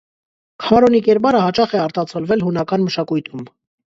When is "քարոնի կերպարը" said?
0.63-1.41